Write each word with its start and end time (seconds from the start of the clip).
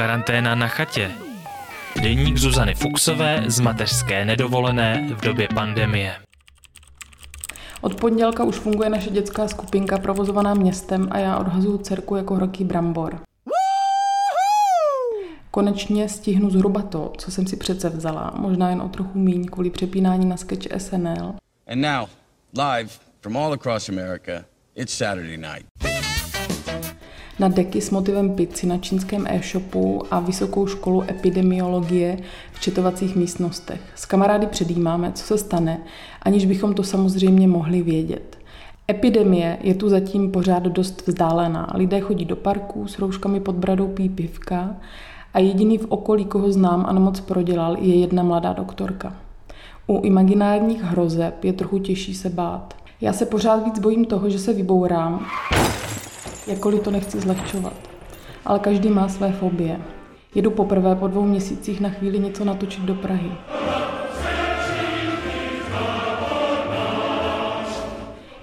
Karanténa 0.00 0.54
na 0.54 0.68
chatě. 0.68 1.10
Deník 2.02 2.36
Zuzany 2.36 2.74
Fuxové 2.74 3.44
z 3.46 3.60
mateřské 3.60 4.24
nedovolené 4.24 5.08
v 5.14 5.20
době 5.20 5.48
pandemie. 5.54 6.16
Od 7.80 7.94
pondělka 7.94 8.44
už 8.44 8.56
funguje 8.56 8.90
naše 8.90 9.10
dětská 9.10 9.48
skupinka 9.48 9.98
provozovaná 9.98 10.54
městem 10.54 11.08
a 11.10 11.18
já 11.18 11.38
odhazuju 11.38 11.78
dcerku 11.78 12.16
jako 12.16 12.34
horký 12.34 12.64
brambor. 12.64 13.20
Konečně 15.50 16.08
stihnu 16.08 16.50
zhruba 16.50 16.82
to, 16.82 17.12
co 17.18 17.30
jsem 17.30 17.46
si 17.46 17.56
přece 17.56 17.88
vzala, 17.88 18.32
možná 18.36 18.70
jen 18.70 18.82
o 18.82 18.88
trochu 18.88 19.18
míň 19.18 19.46
kvůli 19.46 19.70
přepínání 19.70 20.26
na 20.26 20.36
sketch 20.36 20.66
SNL. 20.78 21.34
And 21.66 21.80
now, 21.80 22.08
live 22.54 22.90
from 23.20 23.36
all 23.36 23.52
across 23.52 23.88
America, 23.88 24.44
it's 24.74 24.94
Saturday 24.94 25.36
night. 25.36 25.89
Na 27.40 27.48
deky 27.48 27.80
s 27.80 27.90
motivem 27.90 28.30
pizzy 28.30 28.66
na 28.66 28.78
čínském 28.78 29.26
e-shopu 29.26 30.02
a 30.10 30.20
vysokou 30.20 30.66
školu 30.66 31.02
epidemiologie 31.10 32.18
v 32.52 32.60
četovacích 32.60 33.16
místnostech. 33.16 33.80
S 33.94 34.06
kamarády 34.06 34.46
předjímáme, 34.46 35.12
co 35.12 35.24
se 35.24 35.38
stane, 35.38 35.80
aniž 36.22 36.46
bychom 36.46 36.74
to 36.74 36.82
samozřejmě 36.82 37.48
mohli 37.48 37.82
vědět. 37.82 38.38
Epidemie 38.90 39.58
je 39.62 39.74
tu 39.74 39.88
zatím 39.88 40.30
pořád 40.30 40.62
dost 40.62 41.06
vzdálená. 41.06 41.72
Lidé 41.74 42.00
chodí 42.00 42.24
do 42.24 42.36
parků, 42.36 42.88
s 42.88 42.98
rouškami 42.98 43.40
pod 43.40 43.54
bradou 43.54 43.88
pí 43.88 44.08
pivka 44.08 44.76
a 45.34 45.38
jediný 45.38 45.78
v 45.78 45.86
okolí, 45.88 46.24
koho 46.24 46.52
znám 46.52 46.86
a 46.88 46.92
nemoc 46.92 47.20
prodělal, 47.20 47.76
je 47.80 47.94
jedna 48.00 48.22
mladá 48.22 48.52
doktorka. 48.52 49.16
U 49.86 50.00
imaginárních 50.00 50.82
hrozeb 50.82 51.44
je 51.44 51.52
trochu 51.52 51.78
těžší 51.78 52.14
se 52.14 52.30
bát. 52.30 52.74
Já 53.00 53.12
se 53.12 53.26
pořád 53.26 53.64
víc 53.64 53.78
bojím 53.78 54.04
toho, 54.04 54.30
že 54.30 54.38
se 54.38 54.52
vybourám, 54.52 55.26
jakkoliv 56.50 56.82
to 56.82 56.90
nechci 56.90 57.20
zlehčovat. 57.20 57.76
Ale 58.44 58.58
každý 58.58 58.88
má 58.88 59.08
své 59.08 59.32
fobie. 59.32 59.80
Jedu 60.34 60.50
poprvé 60.50 60.94
po 60.96 61.06
dvou 61.06 61.22
měsících 61.22 61.80
na 61.80 61.88
chvíli 61.88 62.18
něco 62.18 62.44
natočit 62.44 62.84
do 62.84 62.94
Prahy. 62.94 63.32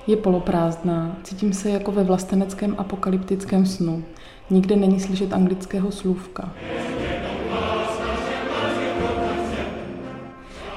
Je 0.08 0.18
poloprázdná, 0.18 1.18
cítím 1.24 1.54
se 1.54 1.70
jako 1.70 1.92
ve 1.92 2.04
vlasteneckém 2.04 2.76
apokalyptickém 2.78 3.66
snu. 3.66 4.04
Nikde 4.50 4.76
není 4.76 5.00
slyšet 5.00 5.34
anglického 5.34 5.92
slůvka. 5.92 6.52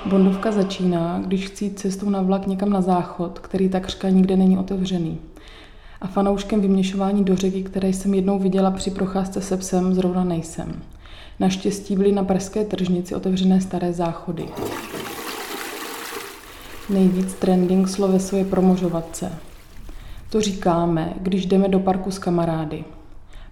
Bondovka 0.06 0.53
začíná, 0.53 1.23
když 1.27 1.47
chci 1.47 1.70
cestou 1.70 2.11
na 2.11 2.23
vlak 2.23 2.47
někam 2.47 2.70
na 2.70 2.81
záchod, 2.81 3.39
který 3.39 3.69
takřka 3.69 4.08
nikde 4.08 4.36
není 4.36 4.58
otevřený. 4.58 5.19
A 6.01 6.06
fanouškem 6.06 6.61
vyměšování 6.61 7.25
do 7.25 7.37
řeky, 7.37 7.62
které 7.62 7.89
jsem 7.89 8.15
jednou 8.15 8.39
viděla 8.39 8.70
při 8.70 8.91
procházce 8.91 9.43
se 9.43 9.56
psem, 9.56 9.95
zrovna 9.95 10.25
nejsem. 10.25 10.83
Naštěstí 11.41 11.97
byly 11.97 12.12
na 12.12 12.25
pražské 12.25 12.65
tržnici 12.65 13.15
otevřené 13.15 13.61
staré 13.61 13.92
záchody. 13.92 14.48
Nejvíc 16.91 17.34
trending 17.34 17.89
sloveso 17.89 18.37
je 18.37 18.45
promožovatce. 18.45 19.33
To 20.31 20.41
říkáme, 20.41 21.15
když 21.20 21.47
jdeme 21.47 21.69
do 21.69 21.81
parku 21.81 22.11
s 22.11 22.19
kamarády. 22.19 22.85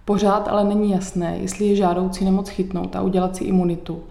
Pořád 0.05 0.47
ale 0.47 0.63
není 0.63 0.91
jasné, 0.91 1.37
jestli 1.37 1.65
je 1.65 1.75
žádoucí 1.75 2.25
nemoc 2.25 2.49
chytnout 2.49 2.95
a 2.95 3.01
udělat 3.01 3.35
si 3.35 3.43
imunitu, 3.43 4.03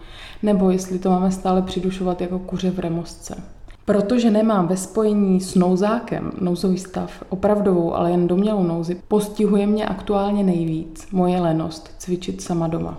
nebo 0.43 0.69
jestli 0.69 0.99
to 0.99 1.09
máme 1.09 1.31
stále 1.31 1.61
přidušovat 1.61 2.21
jako 2.21 2.39
kuře 2.39 2.71
v 2.71 2.79
remosce. 2.79 3.43
Protože 3.89 4.31
nemám 4.31 4.67
ve 4.67 4.77
spojení 4.77 5.41
s 5.41 5.55
nouzákem 5.55 6.31
nouzový 6.41 6.77
stav, 6.77 7.23
opravdovou, 7.29 7.95
ale 7.95 8.11
jen 8.11 8.27
domělou 8.27 8.63
nouzi, 8.63 9.01
postihuje 9.07 9.67
mě 9.67 9.85
aktuálně 9.85 10.43
nejvíc 10.43 11.07
moje 11.11 11.41
lenost 11.41 11.95
cvičit 11.97 12.41
sama 12.41 12.67
doma. 12.67 12.97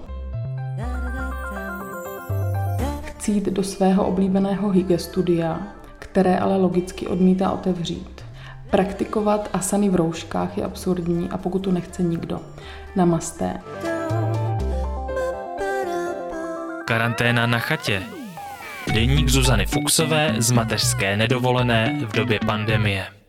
Chci 3.03 3.33
jít 3.33 3.45
do 3.45 3.63
svého 3.63 4.07
oblíbeného 4.07 4.69
hygge 4.69 4.99
studia, 4.99 5.61
které 5.99 6.39
ale 6.39 6.57
logicky 6.57 7.07
odmítá 7.07 7.51
otevřít. 7.51 8.23
Praktikovat 8.71 9.49
asany 9.53 9.89
v 9.89 9.95
rouškách 9.95 10.59
je 10.59 10.65
absurdní 10.65 11.29
a 11.31 11.39
pokud 11.39 11.59
to 11.59 11.73
nechce 11.73 12.03
nikdo. 12.03 12.41
Namaste. 12.97 13.61
Karanténa 16.85 17.47
na 17.47 17.59
chatě. 17.59 18.20
Deník 18.93 19.29
Zuzany 19.29 19.67
Fuxové 19.67 20.35
z 20.39 20.51
mateřské 20.51 21.17
nedovolené 21.17 21.99
v 22.07 22.13
době 22.13 22.39
pandemie. 22.47 23.20